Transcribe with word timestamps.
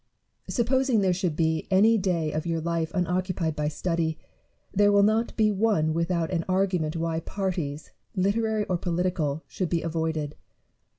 Supposing 0.49 1.01
there 1.01 1.13
should 1.13 1.35
be 1.35 1.67
any 1.69 1.95
day 1.95 2.31
of 2.31 2.47
your 2.47 2.59
life 2.59 2.91
unoccupied 2.95 3.55
by 3.55 3.67
study, 3.67 4.17
there 4.73 4.91
will 4.91 5.03
not 5.03 5.37
be 5.37 5.51
one 5.51 5.93
without 5.93 6.31
an 6.31 6.43
argument 6.49 6.95
why 6.95 7.19
parties, 7.19 7.91
literary 8.15 8.65
or 8.65 8.79
political, 8.79 9.43
should 9.45 9.69
be 9.69 9.83
avoided. 9.83 10.33